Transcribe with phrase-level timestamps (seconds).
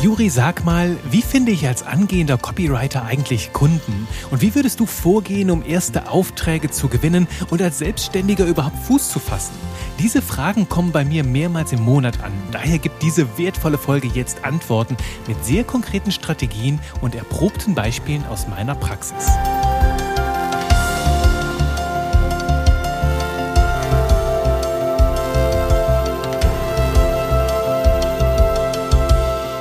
[0.00, 4.08] Juri, sag mal, wie finde ich als angehender Copywriter eigentlich Kunden?
[4.32, 9.10] Und wie würdest du vorgehen, um erste Aufträge zu gewinnen und als Selbstständiger überhaupt Fuß
[9.10, 9.54] zu fassen?
[10.00, 12.32] Diese Fragen kommen bei mir mehrmals im Monat an.
[12.50, 14.96] Daher gibt diese wertvolle Folge jetzt Antworten
[15.28, 19.28] mit sehr konkreten Strategien und erprobten Beispielen aus meiner Praxis.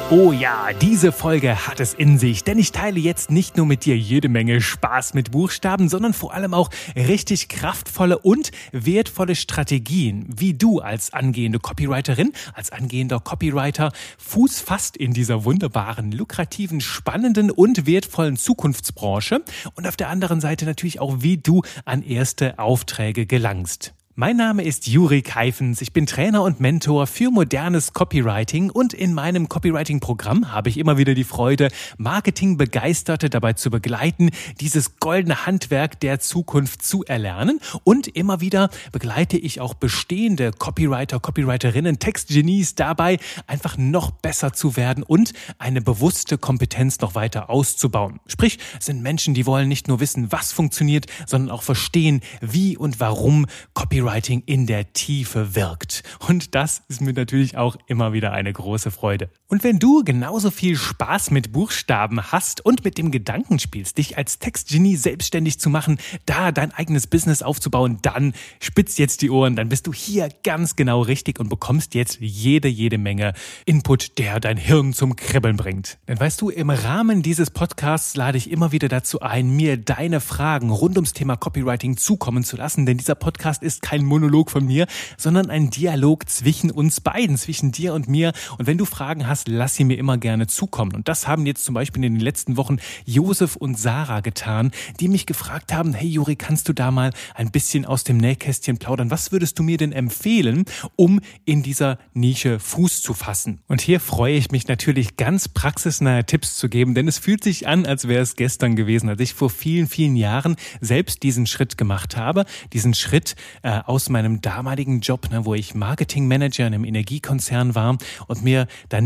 [0.10, 3.84] Oh ja, diese Folge hat es in sich, denn ich teile jetzt nicht nur mit
[3.84, 10.26] dir jede Menge Spaß mit Buchstaben, sondern vor allem auch richtig kraftvolle und wertvolle Strategien,
[10.34, 17.52] wie du als angehende Copywriterin, als angehender Copywriter Fuß fasst in dieser wunderbaren, lukrativen, spannenden
[17.52, 19.44] und wertvollen Zukunftsbranche
[19.76, 23.94] und auf der anderen Seite natürlich auch, wie du an erste Aufträge gelangst.
[24.20, 25.80] Mein Name ist Juri Keifens.
[25.80, 30.98] Ich bin Trainer und Mentor für modernes Copywriting und in meinem Copywriting-Programm habe ich immer
[30.98, 31.68] wieder die Freude,
[32.00, 37.60] Marketingbegeisterte dabei zu begleiten, dieses goldene Handwerk der Zukunft zu erlernen.
[37.84, 44.76] Und immer wieder begleite ich auch bestehende Copywriter, Copywriterinnen, Textgenies dabei, einfach noch besser zu
[44.76, 48.20] werden und eine bewusste Kompetenz noch weiter auszubauen.
[48.26, 52.76] Sprich, es sind Menschen, die wollen nicht nur wissen, was funktioniert, sondern auch verstehen, wie
[52.76, 53.46] und warum
[53.76, 56.04] Copywriting Copywriting in der Tiefe wirkt.
[56.28, 59.30] Und das ist mir natürlich auch immer wieder eine große Freude.
[59.50, 64.18] Und wenn du genauso viel Spaß mit Buchstaben hast und mit dem Gedanken spielst, dich
[64.18, 69.56] als Textgenie selbstständig zu machen, da dein eigenes Business aufzubauen, dann spitz jetzt die Ohren,
[69.56, 73.34] dann bist du hier ganz genau richtig und bekommst jetzt jede, jede Menge
[73.66, 75.98] Input, der dein Hirn zum Kribbeln bringt.
[76.08, 80.22] Denn weißt du, im Rahmen dieses Podcasts lade ich immer wieder dazu ein, mir deine
[80.22, 84.52] Fragen rund ums Thema Copywriting zukommen zu lassen, denn dieser Podcast ist kein kein Monolog
[84.52, 84.86] von mir,
[85.18, 88.32] sondern ein Dialog zwischen uns beiden, zwischen dir und mir.
[88.60, 90.94] Und wenn du Fragen hast, lass sie mir immer gerne zukommen.
[90.94, 95.08] Und das haben jetzt zum Beispiel in den letzten Wochen Josef und Sarah getan, die
[95.08, 99.10] mich gefragt haben, hey Juri, kannst du da mal ein bisschen aus dem Nähkästchen plaudern?
[99.10, 103.62] Was würdest du mir denn empfehlen, um in dieser Nische Fuß zu fassen?
[103.68, 107.68] Und hier freue ich mich natürlich ganz praxisnahe Tipps zu geben, denn es fühlt sich
[107.68, 111.80] an, als wäre es gestern gewesen, als ich vor vielen, vielen Jahren selbst diesen Schritt
[111.80, 116.84] gemacht habe, diesen Schritt äh, aus meinem damaligen Job, ne, wo ich Marketingmanager in einem
[116.84, 119.00] Energiekonzern war und mir da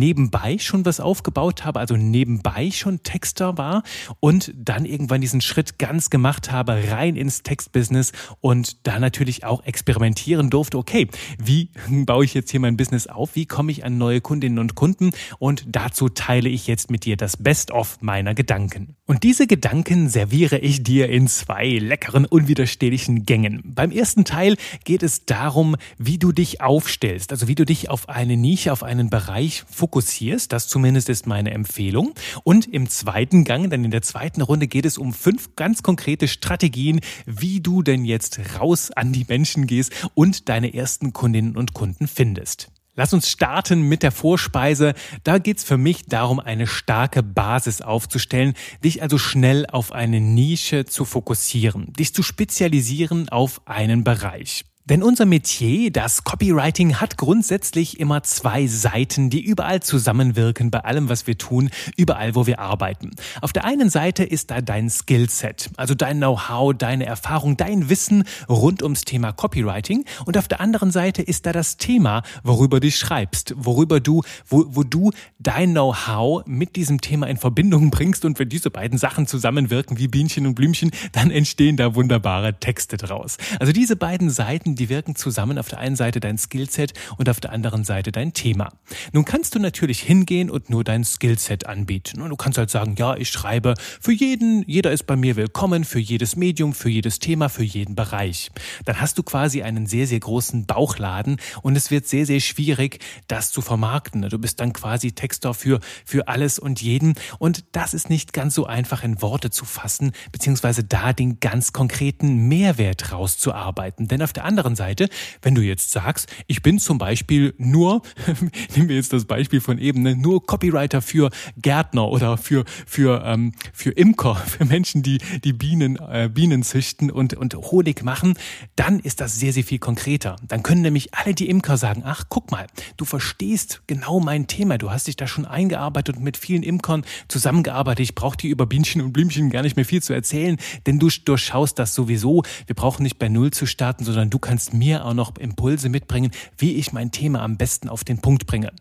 [0.58, 3.84] schon was aufgebaut habe, also nebenbei schon Texter war
[4.20, 9.64] und dann irgendwann diesen Schritt ganz gemacht habe, rein ins Textbusiness und da natürlich auch
[9.64, 11.70] experimentieren durfte, okay, wie
[12.06, 15.12] baue ich jetzt hier mein Business auf, wie komme ich an neue Kundinnen und Kunden
[15.40, 18.96] und dazu teile ich jetzt mit dir das Best-of meiner Gedanken.
[19.06, 23.62] Und diese Gedanken serviere ich dir in zwei leckeren, unwiderstehlichen Gängen.
[23.66, 28.10] Beim ersten Teil geht es darum, wie du dich aufstellst, also wie du dich auf
[28.10, 30.52] eine Nische, auf einen Bereich fokussierst.
[30.52, 32.14] Das zumindest ist meine Empfehlung.
[32.44, 36.28] Und im zweiten Gang, dann in der zweiten Runde, geht es um fünf ganz konkrete
[36.28, 41.74] Strategien, wie du denn jetzt raus an die Menschen gehst und deine ersten Kundinnen und
[41.74, 42.72] Kunden findest.
[42.96, 44.94] Lass uns starten mit der Vorspeise.
[45.24, 48.54] Da geht's für mich darum, eine starke Basis aufzustellen,
[48.84, 54.66] dich also schnell auf eine Nische zu fokussieren, dich zu spezialisieren auf einen Bereich.
[54.86, 61.08] Denn unser Metier, das Copywriting, hat grundsätzlich immer zwei Seiten, die überall zusammenwirken bei allem,
[61.08, 63.12] was wir tun, überall, wo wir arbeiten.
[63.42, 68.24] Auf der einen Seite ist da dein Skillset, also dein Know-how, deine Erfahrung, dein Wissen
[68.50, 70.04] rund ums Thema Copywriting.
[70.26, 74.66] Und auf der anderen Seite ist da das Thema, worüber du schreibst, worüber du, wo,
[74.68, 78.26] wo du dein Know-how mit diesem Thema in Verbindung bringst.
[78.26, 82.98] Und wenn diese beiden Sachen zusammenwirken wie Bienchen und Blümchen, dann entstehen da wunderbare Texte
[82.98, 83.38] draus.
[83.60, 85.60] Also diese beiden Seiten die wirken zusammen.
[85.60, 88.70] Auf der einen Seite dein Skillset und auf der anderen Seite dein Thema.
[89.12, 92.20] Nun kannst du natürlich hingehen und nur dein Skillset anbieten.
[92.20, 95.84] Und du kannst halt sagen, ja, ich schreibe für jeden, jeder ist bei mir willkommen,
[95.84, 98.50] für jedes Medium, für jedes Thema, für jeden Bereich.
[98.86, 103.04] Dann hast du quasi einen sehr, sehr großen Bauchladen und es wird sehr, sehr schwierig,
[103.28, 104.24] das zu vermarkten.
[104.24, 107.14] Du bist dann quasi Texter für, für alles und jeden.
[107.38, 111.72] Und das ist nicht ganz so einfach in Worte zu fassen, beziehungsweise da den ganz
[111.72, 114.08] konkreten Mehrwert rauszuarbeiten.
[114.08, 115.10] Denn auf der anderen anderen Seite,
[115.42, 118.04] wenn du jetzt sagst, ich bin zum Beispiel nur,
[118.76, 123.24] nehmen wir jetzt das Beispiel von eben, ne, nur Copywriter für Gärtner oder für, für,
[123.26, 128.36] ähm, für Imker, für Menschen, die, die Bienen, äh, Bienen züchten und, und Honig machen,
[128.76, 130.36] dann ist das sehr, sehr viel konkreter.
[130.48, 132.68] Dann können nämlich alle die Imker sagen, ach, guck mal,
[132.98, 137.04] du verstehst genau mein Thema, du hast dich da schon eingearbeitet und mit vielen Imkern
[137.28, 138.04] zusammengearbeitet.
[138.04, 141.10] Ich brauche dir über Bienchen und Blümchen gar nicht mehr viel zu erzählen, denn du
[141.10, 142.44] durchschaust das sowieso.
[142.68, 145.88] Wir brauchen nicht bei Null zu starten, sondern du kannst kannst mir auch noch Impulse
[145.88, 148.74] mitbringen, wie ich mein Thema am besten auf den Punkt bringe.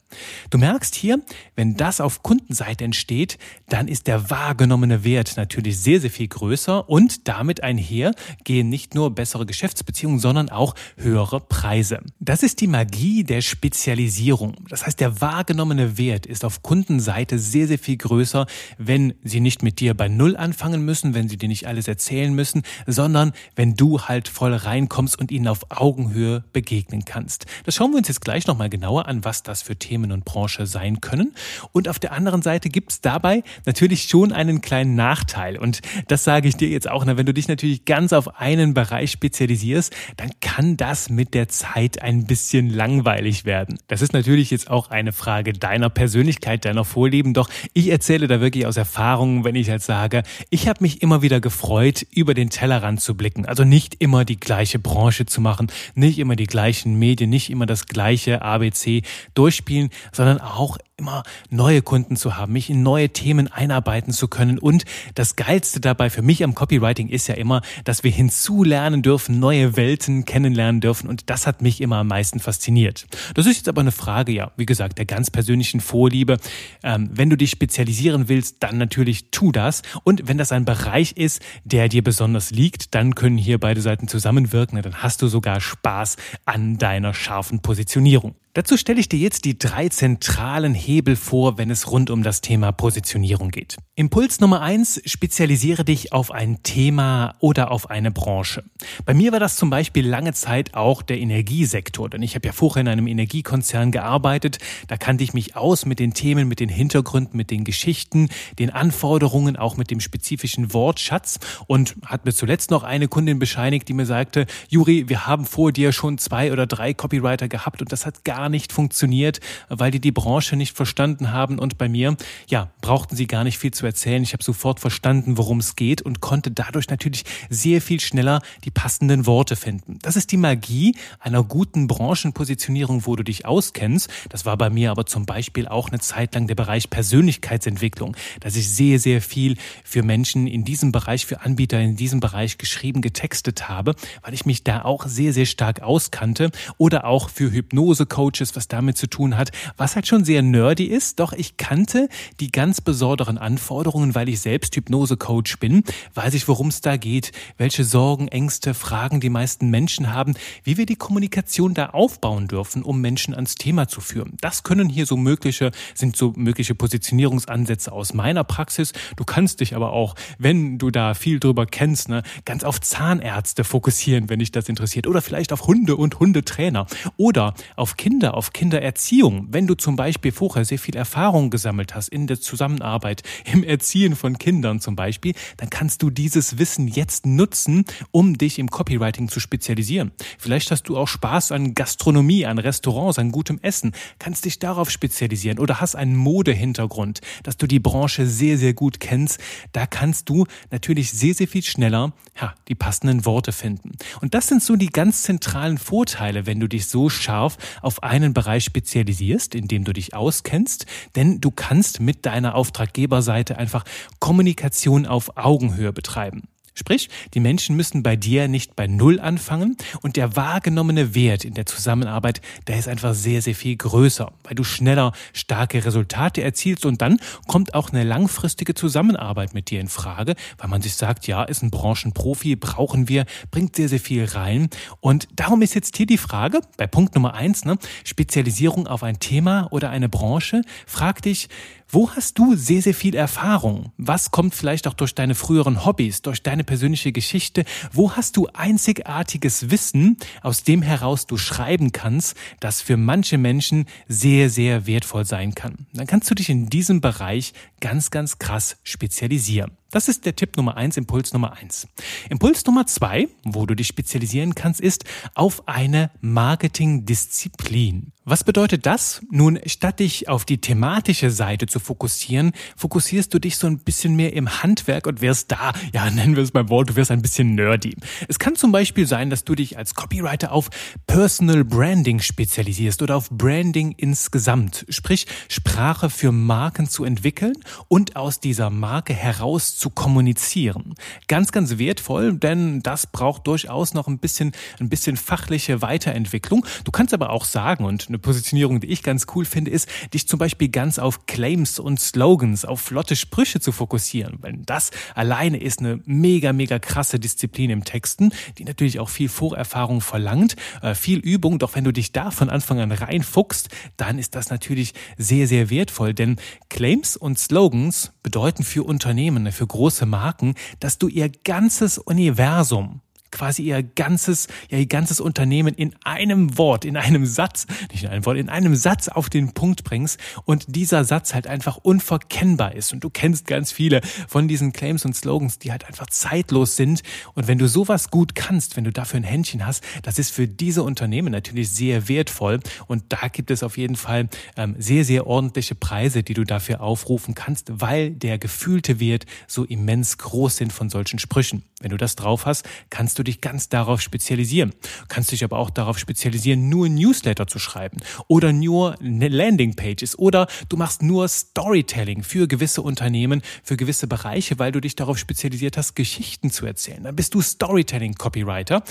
[0.51, 1.21] Du merkst hier,
[1.55, 3.39] wenn das auf Kundenseite entsteht,
[3.69, 8.97] dann ist der wahrgenommene Wert natürlich sehr, sehr viel größer und damit einher gehen nicht
[8.97, 12.01] nur bessere Geschäftsbeziehungen, sondern auch höhere Preise.
[12.19, 14.57] Das ist die Magie der Spezialisierung.
[14.69, 18.47] Das heißt, der wahrgenommene Wert ist auf Kundenseite sehr, sehr viel größer,
[18.79, 22.35] wenn sie nicht mit dir bei Null anfangen müssen, wenn sie dir nicht alles erzählen
[22.35, 27.47] müssen, sondern wenn du halt voll reinkommst und ihnen auf Augenhöhe begegnen kannst.
[27.65, 30.67] Das schauen wir uns jetzt gleich nochmal genauer an, was das für Themen und Branche
[30.67, 31.35] sein können.
[31.73, 35.59] Und auf der anderen Seite gibt es dabei natürlich schon einen kleinen Nachteil.
[35.59, 39.11] Und das sage ich dir jetzt auch, wenn du dich natürlich ganz auf einen Bereich
[39.11, 43.79] spezialisierst, dann kann das mit der Zeit ein bisschen langweilig werden.
[43.89, 47.35] Das ist natürlich jetzt auch eine Frage deiner Persönlichkeit, deiner Vorlieben.
[47.35, 51.23] Doch ich erzähle da wirklich aus Erfahrung, wenn ich halt sage, ich habe mich immer
[51.23, 53.47] wieder gefreut, über den Tellerrand zu blicken.
[53.47, 55.50] Also nicht immer die gleiche Branche zu machen,
[55.95, 59.03] nicht immer die gleichen Medien, nicht immer das gleiche ABC
[59.35, 64.59] durchspielen, sondern auch immer neue Kunden zu haben, mich in neue Themen einarbeiten zu können.
[64.59, 69.41] Und das Geilste dabei für mich am Copywriting ist ja immer, dass wir hinzulernen dürfen,
[69.41, 71.09] neue Welten kennenlernen dürfen.
[71.09, 73.07] Und das hat mich immer am meisten fasziniert.
[73.35, 76.37] Das ist jetzt aber eine Frage, ja, wie gesagt, der ganz persönlichen Vorliebe.
[76.83, 79.83] Ähm, wenn du dich spezialisieren willst, dann natürlich tu das.
[80.05, 84.07] Und wenn das ein Bereich ist, der dir besonders liegt, dann können hier beide Seiten
[84.07, 84.81] zusammenwirken.
[84.83, 88.35] Dann hast du sogar Spaß an deiner scharfen Positionierung.
[88.53, 92.41] Dazu stelle ich dir jetzt die drei zentralen Hebel vor, wenn es rund um das
[92.41, 93.77] Thema Positionierung geht.
[93.95, 98.65] Impuls Nummer eins, spezialisiere dich auf ein Thema oder auf eine Branche.
[99.05, 102.53] Bei mir war das zum Beispiel lange Zeit auch der Energiesektor, denn ich habe ja
[102.53, 104.59] vorher in einem Energiekonzern gearbeitet.
[104.89, 108.71] Da kannte ich mich aus mit den Themen, mit den Hintergründen, mit den Geschichten, den
[108.71, 111.39] Anforderungen, auch mit dem spezifischen Wortschatz
[111.69, 115.71] und hat mir zuletzt noch eine Kundin bescheinigt, die mir sagte, Juri, wir haben vor
[115.71, 119.91] dir schon zwei oder drei Copywriter gehabt und das hat gar gar nicht funktioniert, weil
[119.91, 121.59] die die Branche nicht verstanden haben.
[121.59, 122.17] Und bei mir,
[122.49, 124.23] ja, brauchten sie gar nicht viel zu erzählen.
[124.23, 128.71] Ich habe sofort verstanden, worum es geht und konnte dadurch natürlich sehr viel schneller die
[128.71, 129.99] passenden Worte finden.
[130.01, 134.09] Das ist die Magie einer guten Branchenpositionierung, wo du dich auskennst.
[134.31, 138.57] Das war bei mir aber zum Beispiel auch eine Zeit lang der Bereich Persönlichkeitsentwicklung, dass
[138.57, 143.03] ich sehr, sehr viel für Menschen in diesem Bereich, für Anbieter in diesem Bereich geschrieben,
[143.03, 148.30] getextet habe, weil ich mich da auch sehr, sehr stark auskannte oder auch für Hypnose-Coaching
[148.31, 152.09] Coaches, was damit zu tun hat, was halt schon sehr nerdy ist, doch ich kannte
[152.39, 155.83] die ganz besonderen Anforderungen, weil ich selbst Hypnose-Coach bin,
[156.15, 160.77] weiß ich, worum es da geht, welche Sorgen, Ängste, Fragen die meisten Menschen haben, wie
[160.77, 164.37] wir die Kommunikation da aufbauen dürfen, um Menschen ans Thema zu führen.
[164.41, 168.93] Das können hier so mögliche, sind so mögliche Positionierungsansätze aus meiner Praxis.
[169.17, 173.65] Du kannst dich aber auch, wenn du da viel drüber kennst, ne, ganz auf Zahnärzte
[173.65, 176.87] fokussieren, wenn dich das interessiert, oder vielleicht auf Hunde und Hundetrainer.
[177.17, 179.47] Oder auf Kinder Kinder, auf Kindererziehung.
[179.51, 184.15] Wenn du zum Beispiel vorher sehr viel Erfahrung gesammelt hast in der Zusammenarbeit, im Erziehen
[184.15, 189.31] von Kindern zum Beispiel, dann kannst du dieses Wissen jetzt nutzen, um dich im Copywriting
[189.31, 190.13] zu spezialisieren.
[190.39, 194.91] Vielleicht hast du auch Spaß an Gastronomie, an Restaurants, an gutem Essen, kannst dich darauf
[194.91, 199.41] spezialisieren oder hast einen Modehintergrund, dass du die Branche sehr, sehr gut kennst.
[199.73, 203.93] Da kannst du natürlich sehr, sehr viel schneller ja, die passenden Worte finden.
[204.21, 208.35] Und das sind so die ganz zentralen Vorteile, wenn du dich so scharf auf einen
[208.35, 213.85] Bereich spezialisierst, in dem du dich auskennst, denn du kannst mit deiner Auftraggeberseite einfach
[214.19, 216.50] Kommunikation auf Augenhöhe betreiben.
[216.75, 221.55] Sprich, die Menschen müssen bei dir nicht bei Null anfangen und der wahrgenommene Wert in
[221.55, 226.87] der Zusammenarbeit, der ist einfach sehr, sehr viel größer, weil du schneller starke Resultate erzielst
[226.87, 231.27] und dann kommt auch eine langfristige Zusammenarbeit mit dir in Frage, weil man sich sagt,
[231.27, 234.69] ja, ist ein Branchenprofi, brauchen wir, bringt sehr, sehr viel rein.
[235.01, 239.19] Und darum ist jetzt hier die Frage, bei Punkt Nummer eins, ne, Spezialisierung auf ein
[239.21, 241.49] Thema oder eine Branche, frag dich,
[241.93, 243.93] wo hast du sehr, sehr viel Erfahrung?
[243.97, 247.65] Was kommt vielleicht auch durch deine früheren Hobbys, durch deine persönliche Geschichte?
[247.93, 253.87] Wo hast du einzigartiges Wissen, aus dem heraus du schreiben kannst, das für manche Menschen
[254.07, 255.87] sehr, sehr wertvoll sein kann?
[255.93, 259.80] Dann kannst du dich in diesem Bereich ganz, ganz krass spezialisieren.
[259.91, 261.89] Das ist der Tipp Nummer eins, Impuls Nummer eins.
[262.29, 265.05] Impuls Nummer zwei, wo du dich spezialisieren kannst, ist
[265.35, 268.13] auf eine Marketingdisziplin.
[268.31, 269.23] Was bedeutet das?
[269.31, 274.15] Nun, statt dich auf die thematische Seite zu fokussieren, fokussierst du dich so ein bisschen
[274.15, 277.23] mehr im Handwerk und wirst da, ja, nennen wir es beim Wort, du wirst ein
[277.23, 277.97] bisschen nerdy.
[278.29, 280.69] Es kann zum Beispiel sein, dass du dich als Copywriter auf
[281.09, 287.55] Personal Branding spezialisierst oder auf Branding insgesamt, sprich Sprache für Marken zu entwickeln
[287.89, 290.95] und aus dieser Marke heraus zu kommunizieren.
[291.27, 296.67] Ganz, ganz wertvoll, denn das braucht durchaus noch ein bisschen, ein bisschen fachliche Weiterentwicklung.
[296.85, 300.29] Du kannst aber auch sagen, und eine Positionierung, die ich ganz cool finde, ist, dich
[300.29, 304.37] zum Beispiel ganz auf Claims und Slogans, auf flotte Sprüche zu fokussieren.
[304.43, 309.31] Weil das alleine ist eine mega, mega krasse Disziplin im Texten, die natürlich auch viel
[309.31, 311.59] Vorerfahrung verlangt, äh, viel Übung.
[311.59, 315.71] Doch wenn du dich da von Anfang an reinfuchst, dann ist das natürlich sehr, sehr
[315.71, 316.13] wertvoll.
[316.13, 316.37] Denn
[316.69, 323.01] Claims und Slogans bedeuten für Unternehmen, für große Marken, dass du ihr ganzes Universum
[323.31, 328.11] quasi ihr ganzes, ja, ihr ganzes Unternehmen in einem Wort, in einem Satz, nicht in
[328.11, 332.75] einem Wort, in einem Satz auf den Punkt bringst und dieser Satz halt einfach unverkennbar
[332.75, 332.93] ist.
[332.93, 337.03] Und du kennst ganz viele von diesen Claims und Slogans, die halt einfach zeitlos sind.
[337.35, 340.49] Und wenn du sowas gut kannst, wenn du dafür ein Händchen hast, das ist für
[340.49, 342.61] diese Unternehmen natürlich sehr wertvoll.
[342.87, 346.81] Und da gibt es auf jeden Fall ähm, sehr, sehr ordentliche Preise, die du dafür
[346.81, 351.63] aufrufen kannst, weil der gefühlte Wert so immens groß sind von solchen Sprüchen.
[351.83, 354.75] Wenn du das drauf hast, kannst du dich ganz darauf spezialisieren.
[355.09, 357.97] Kannst dich aber auch darauf spezialisieren, nur Newsletter zu schreiben
[358.29, 364.73] oder nur Landingpages oder du machst nur Storytelling für gewisse Unternehmen, für gewisse Bereiche, weil
[364.73, 367.03] du dich darauf spezialisiert hast, Geschichten zu erzählen.
[367.03, 368.83] Dann bist du Storytelling Copywriter.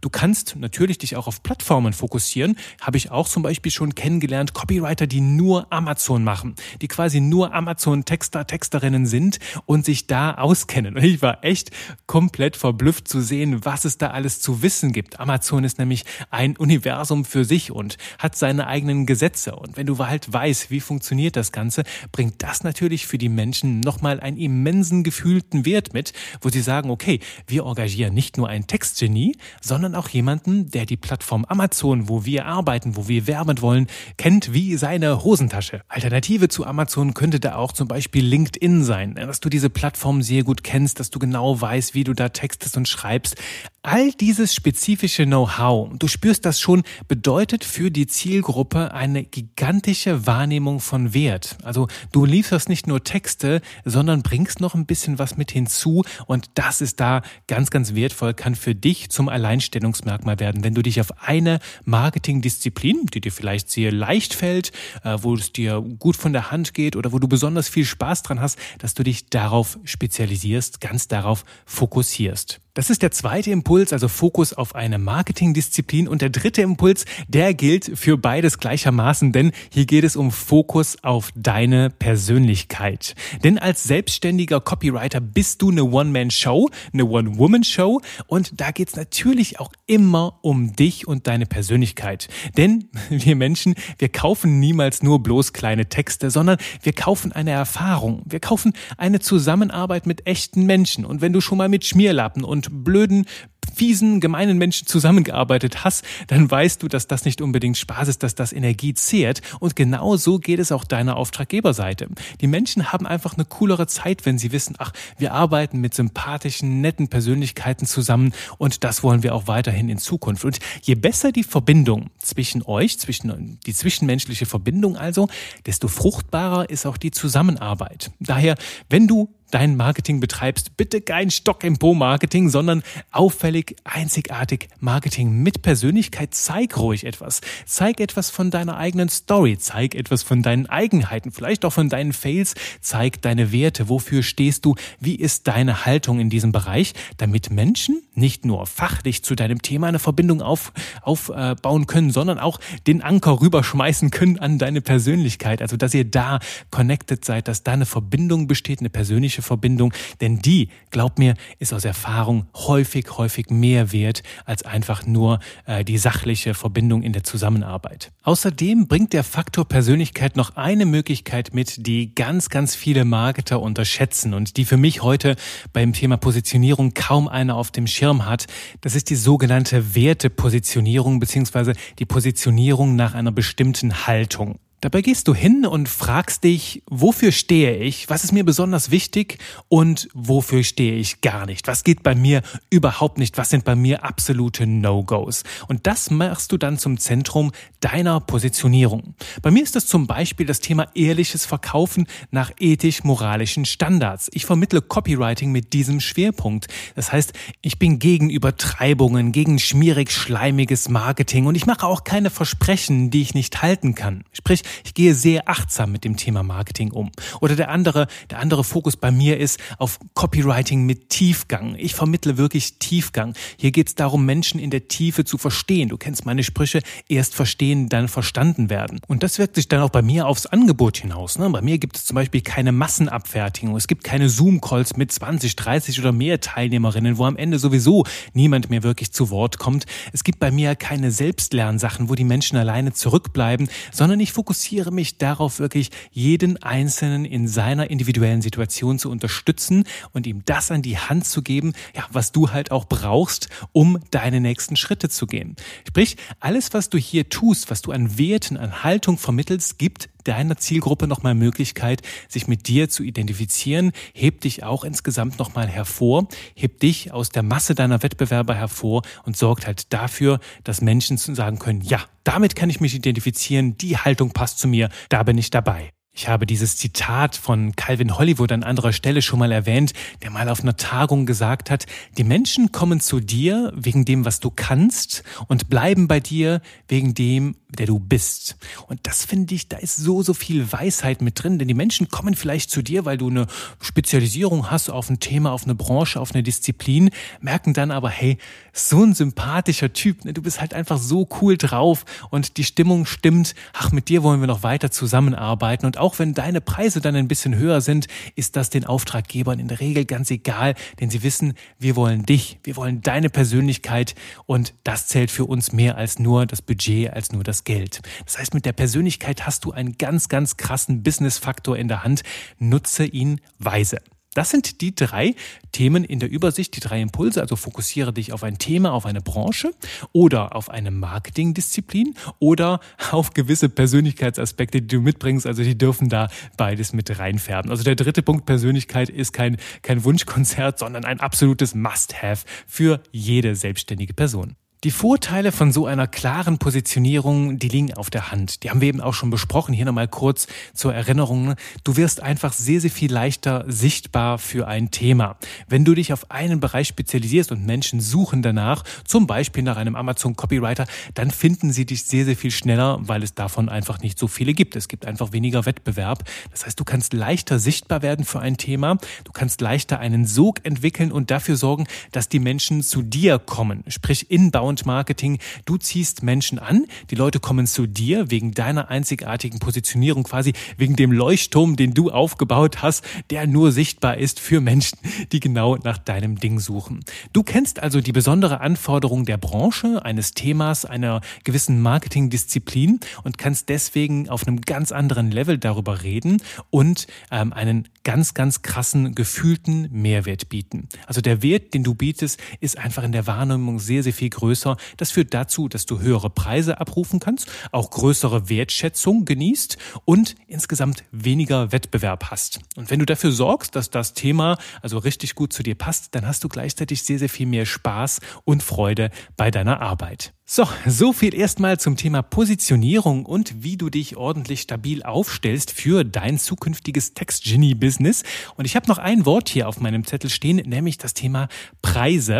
[0.00, 2.56] Du kannst natürlich dich auch auf Plattformen fokussieren.
[2.80, 7.52] Habe ich auch zum Beispiel schon kennengelernt, Copywriter, die nur Amazon machen, die quasi nur
[7.52, 10.96] Amazon Texter, Texterinnen sind und sich da auskennen.
[10.96, 11.70] Ich war echt
[12.06, 15.20] komplett komplett verblüfft zu sehen, was es da alles zu wissen gibt.
[15.20, 19.56] Amazon ist nämlich ein Universum für sich und hat seine eigenen Gesetze.
[19.56, 23.80] Und wenn du halt weißt, wie funktioniert das Ganze, bringt das natürlich für die Menschen
[23.80, 26.12] nochmal einen immensen gefühlten Wert mit,
[26.42, 30.98] wo sie sagen, okay, wir engagieren nicht nur ein Textgenie, sondern auch jemanden, der die
[30.98, 33.86] Plattform Amazon, wo wir arbeiten, wo wir werben wollen,
[34.18, 35.80] kennt wie seine Hosentasche.
[35.88, 40.42] Alternative zu Amazon könnte da auch zum Beispiel LinkedIn sein, dass du diese Plattform sehr
[40.42, 43.36] gut kennst, dass du genau weißt, wie du da textest und schreibst.
[43.82, 50.80] All dieses spezifische Know-how, du spürst das schon, bedeutet für die Zielgruppe eine gigantische Wahrnehmung
[50.80, 51.56] von Wert.
[51.62, 56.46] Also du lieferst nicht nur Texte, sondern bringst noch ein bisschen was mit hinzu und
[56.54, 61.00] das ist da ganz, ganz wertvoll, kann für dich zum Alleinstellungsmerkmal werden, wenn du dich
[61.00, 64.72] auf eine Marketingdisziplin, die dir vielleicht sehr leicht fällt,
[65.04, 68.24] äh, wo es dir gut von der Hand geht oder wo du besonders viel Spaß
[68.24, 72.60] dran hast, dass du dich darauf spezialisierst, ganz darauf fokussierst finanzierst.
[72.76, 76.06] Das ist der zweite Impuls, also Fokus auf eine Marketingdisziplin.
[76.06, 81.02] Und der dritte Impuls, der gilt für beides gleichermaßen, denn hier geht es um Fokus
[81.02, 83.14] auf deine Persönlichkeit.
[83.42, 89.58] Denn als selbstständiger Copywriter bist du eine One-Man-Show, eine One-Woman-Show und da geht es natürlich
[89.58, 92.28] auch immer um dich und deine Persönlichkeit.
[92.58, 98.20] Denn wir Menschen, wir kaufen niemals nur bloß kleine Texte, sondern wir kaufen eine Erfahrung.
[98.26, 101.06] Wir kaufen eine Zusammenarbeit mit echten Menschen.
[101.06, 103.26] Und wenn du schon mal mit Schmierlappen und blöden
[103.74, 108.34] fiesen, gemeinen Menschen zusammengearbeitet hast, dann weißt du, dass das nicht unbedingt Spaß ist, dass
[108.34, 109.42] das Energie zehrt.
[109.60, 112.08] Und genau so geht es auch deiner Auftraggeberseite.
[112.40, 116.80] Die Menschen haben einfach eine coolere Zeit, wenn sie wissen, ach, wir arbeiten mit sympathischen,
[116.80, 120.44] netten Persönlichkeiten zusammen und das wollen wir auch weiterhin in Zukunft.
[120.44, 125.28] Und je besser die Verbindung zwischen euch, zwischen die zwischenmenschliche Verbindung also,
[125.66, 128.10] desto fruchtbarer ist auch die Zusammenarbeit.
[128.20, 128.54] Daher,
[128.88, 135.42] wenn du dein Marketing betreibst, bitte kein Stock im Po Marketing, sondern auffällig, einzigartig Marketing
[135.42, 136.34] mit Persönlichkeit.
[136.34, 137.40] Zeig ruhig etwas.
[137.64, 139.58] Zeig etwas von deiner eigenen Story.
[139.58, 142.54] Zeig etwas von deinen Eigenheiten, vielleicht auch von deinen Fails.
[142.80, 143.88] Zeig deine Werte.
[143.88, 144.74] Wofür stehst du?
[145.00, 149.88] Wie ist deine Haltung in diesem Bereich, damit Menschen nicht nur fachlich zu deinem Thema
[149.88, 150.72] eine Verbindung auf,
[151.02, 155.62] aufbauen können, sondern auch den Anker rüberschmeißen können an deine Persönlichkeit.
[155.62, 159.94] Also, dass ihr da connected seid, dass da eine Verbindung besteht, eine persönliche persönliche Verbindung,
[160.20, 165.84] denn die, glaub mir, ist aus Erfahrung häufig, häufig mehr wert als einfach nur äh,
[165.84, 168.12] die sachliche Verbindung in der Zusammenarbeit.
[168.22, 174.34] Außerdem bringt der Faktor Persönlichkeit noch eine Möglichkeit mit, die ganz, ganz viele Marketer unterschätzen
[174.34, 175.36] und die für mich heute
[175.72, 178.46] beim Thema Positionierung kaum einer auf dem Schirm hat.
[178.80, 184.58] Das ist die sogenannte Wertepositionierung beziehungsweise die Positionierung nach einer bestimmten Haltung.
[184.82, 189.38] Dabei gehst du hin und fragst dich, wofür stehe ich, was ist mir besonders wichtig
[189.68, 193.74] und wofür stehe ich gar nicht, was geht bei mir überhaupt nicht, was sind bei
[193.74, 195.44] mir absolute No-Gos.
[195.66, 199.14] Und das machst du dann zum Zentrum deiner Positionierung.
[199.40, 204.28] Bei mir ist das zum Beispiel das Thema ehrliches Verkaufen nach ethisch-moralischen Standards.
[204.34, 206.66] Ich vermittle Copywriting mit diesem Schwerpunkt.
[206.94, 213.10] Das heißt, ich bin gegen Übertreibungen, gegen schmierig-schleimiges Marketing und ich mache auch keine Versprechen,
[213.10, 214.24] die ich nicht halten kann.
[214.32, 217.10] Sprich, ich gehe sehr achtsam mit dem Thema Marketing um.
[217.40, 221.74] Oder der andere, der andere Fokus bei mir ist auf Copywriting mit Tiefgang.
[221.78, 223.34] Ich vermittle wirklich Tiefgang.
[223.58, 225.88] Hier geht es darum, Menschen in der Tiefe zu verstehen.
[225.88, 229.00] Du kennst meine Sprüche, erst verstehen, dann verstanden werden.
[229.06, 231.38] Und das wirkt sich dann auch bei mir aufs Angebot hinaus.
[231.38, 231.48] Ne?
[231.50, 233.76] Bei mir gibt es zum Beispiel keine Massenabfertigung.
[233.76, 238.04] Es gibt keine Zoom-Calls mit 20, 30 oder mehr Teilnehmerinnen, wo am Ende sowieso
[238.34, 239.86] niemand mehr wirklich zu Wort kommt.
[240.12, 244.55] Es gibt bei mir keine Selbstlernsachen, wo die Menschen alleine zurückbleiben, sondern ich fokussiere
[244.90, 250.82] mich darauf, wirklich jeden Einzelnen in seiner individuellen Situation zu unterstützen und ihm das an
[250.82, 255.26] die Hand zu geben, ja, was du halt auch brauchst, um deine nächsten Schritte zu
[255.26, 255.56] gehen.
[255.86, 260.56] Sprich, alles, was du hier tust, was du an Werten, an Haltung vermittelst, gibt deiner
[260.56, 266.82] Zielgruppe nochmal Möglichkeit, sich mit dir zu identifizieren, hebt dich auch insgesamt nochmal hervor, hebt
[266.82, 271.80] dich aus der Masse deiner Wettbewerber hervor und sorgt halt dafür, dass Menschen sagen können,
[271.80, 275.95] ja, damit kann ich mich identifizieren, die Haltung passt zu mir, da bin ich dabei.
[276.18, 279.92] Ich habe dieses Zitat von Calvin Hollywood an anderer Stelle schon mal erwähnt,
[280.22, 281.84] der mal auf einer Tagung gesagt hat,
[282.16, 287.12] die Menschen kommen zu dir wegen dem, was du kannst und bleiben bei dir wegen
[287.12, 288.56] dem, der du bist.
[288.86, 292.08] Und das finde ich, da ist so, so viel Weisheit mit drin, denn die Menschen
[292.08, 293.46] kommen vielleicht zu dir, weil du eine
[293.80, 298.38] Spezialisierung hast auf ein Thema, auf eine Branche, auf eine Disziplin, merken dann aber, hey,
[298.72, 300.32] so ein sympathischer Typ, ne?
[300.32, 304.40] du bist halt einfach so cool drauf und die Stimmung stimmt, ach, mit dir wollen
[304.40, 308.56] wir noch weiter zusammenarbeiten und auch wenn deine Preise dann ein bisschen höher sind, ist
[308.56, 312.76] das den Auftraggebern in der Regel ganz egal, denn sie wissen, wir wollen dich, wir
[312.76, 314.14] wollen deine Persönlichkeit
[314.46, 318.00] und das zählt für uns mehr als nur das Budget, als nur das Geld.
[318.24, 322.22] Das heißt, mit der Persönlichkeit hast du einen ganz, ganz krassen Business-Faktor in der Hand.
[322.58, 323.98] Nutze ihn weise.
[324.36, 325.34] Das sind die drei
[325.72, 327.40] Themen in der Übersicht, die drei Impulse.
[327.40, 329.70] Also fokussiere dich auf ein Thema, auf eine Branche
[330.12, 335.46] oder auf eine Marketingdisziplin oder auf gewisse Persönlichkeitsaspekte, die du mitbringst.
[335.46, 336.28] Also die dürfen da
[336.58, 337.70] beides mit reinfärben.
[337.70, 343.56] Also der dritte Punkt Persönlichkeit ist kein, kein Wunschkonzert, sondern ein absolutes Must-Have für jede
[343.56, 344.56] selbstständige Person.
[344.84, 348.62] Die Vorteile von so einer klaren Positionierung, die liegen auf der Hand.
[348.62, 349.72] Die haben wir eben auch schon besprochen.
[349.72, 351.54] Hier nochmal kurz zur Erinnerung.
[351.82, 355.38] Du wirst einfach sehr, sehr viel leichter sichtbar für ein Thema.
[355.66, 359.96] Wenn du dich auf einen Bereich spezialisierst und Menschen suchen danach, zum Beispiel nach einem
[359.96, 364.18] Amazon Copywriter, dann finden sie dich sehr, sehr viel schneller, weil es davon einfach nicht
[364.18, 364.76] so viele gibt.
[364.76, 366.24] Es gibt einfach weniger Wettbewerb.
[366.50, 368.98] Das heißt, du kannst leichter sichtbar werden für ein Thema.
[369.24, 373.82] Du kannst leichter einen Sog entwickeln und dafür sorgen, dass die Menschen zu dir kommen.
[373.88, 375.38] Sprich, inbound Inbound-Marketing.
[375.64, 380.96] Du ziehst Menschen an, die Leute kommen zu dir wegen deiner einzigartigen Positionierung, quasi wegen
[380.96, 384.98] dem Leuchtturm, den du aufgebaut hast, der nur sichtbar ist für Menschen,
[385.32, 387.04] die genau nach deinem Ding suchen.
[387.32, 393.68] Du kennst also die besondere Anforderung der Branche, eines Themas, einer gewissen Marketingdisziplin und kannst
[393.68, 399.88] deswegen auf einem ganz anderen Level darüber reden und ähm, einen ganz, ganz krassen gefühlten
[399.90, 400.88] Mehrwert bieten.
[401.08, 404.76] Also der Wert, den du bietest, ist einfach in der Wahrnehmung sehr, sehr viel größer.
[404.96, 411.02] Das führt dazu, dass du höhere Preise abrufen kannst, auch größere Wertschätzung genießt und insgesamt
[411.10, 412.60] weniger Wettbewerb hast.
[412.76, 416.28] Und wenn du dafür sorgst, dass das Thema also richtig gut zu dir passt, dann
[416.28, 420.35] hast du gleichzeitig sehr, sehr viel mehr Spaß und Freude bei deiner Arbeit.
[420.48, 426.04] So, so viel erstmal zum Thema Positionierung und wie du dich ordentlich stabil aufstellst für
[426.04, 428.22] dein zukünftiges Text-Genie-Business.
[428.54, 431.48] Und ich habe noch ein Wort hier auf meinem Zettel stehen, nämlich das Thema
[431.82, 432.38] Preise.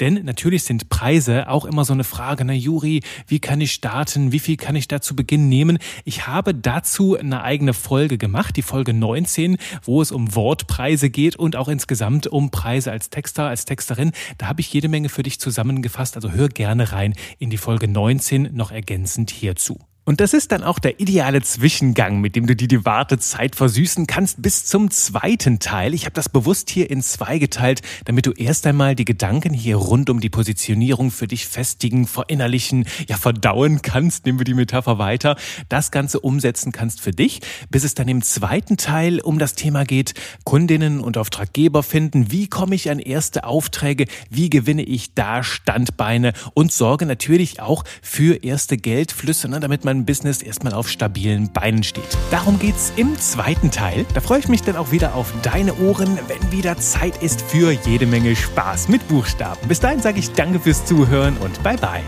[0.00, 4.32] Denn natürlich sind Preise auch immer so eine Frage, na Juri, wie kann ich starten?
[4.32, 5.76] Wie viel kann ich da zu Beginn nehmen?
[6.06, 11.36] Ich habe dazu eine eigene Folge gemacht, die Folge 19, wo es um Wortpreise geht
[11.36, 14.12] und auch insgesamt um Preise als Texter, als Texterin.
[14.38, 17.12] Da habe ich jede Menge für dich zusammengefasst, also hör gerne rein
[17.42, 19.76] in die Folge 19 noch ergänzend hierzu.
[20.04, 24.08] Und das ist dann auch der ideale Zwischengang, mit dem du dir die Wartezeit versüßen
[24.08, 25.94] kannst bis zum zweiten Teil.
[25.94, 29.76] Ich habe das bewusst hier in zwei geteilt, damit du erst einmal die Gedanken hier
[29.76, 34.98] rund um die Positionierung für dich festigen, verinnerlichen, ja verdauen kannst, nehmen wir die Metapher
[34.98, 35.36] weiter,
[35.68, 39.84] das Ganze umsetzen kannst für dich, bis es dann im zweiten Teil um das Thema
[39.84, 45.44] geht, Kundinnen und Auftraggeber finden, wie komme ich an erste Aufträge, wie gewinne ich da
[45.44, 46.32] Standbeine?
[46.54, 51.52] Und sorge natürlich auch für erste Geldflüsse, ne, damit man mein Business erstmal auf stabilen
[51.52, 52.04] Beinen steht.
[52.30, 54.06] Darum geht's im zweiten Teil.
[54.14, 57.72] Da freue ich mich dann auch wieder auf deine Ohren, wenn wieder Zeit ist für
[57.72, 59.68] jede Menge Spaß mit Buchstaben.
[59.68, 62.02] Bis dahin sage ich danke fürs Zuhören und bye bye.